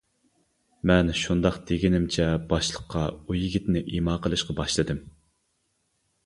[0.91, 5.05] مەن شۇنداق دېگىنىمچە باشلىققا ئۇ يىگىتنى ئىما قىلىشقا باشلىدىم.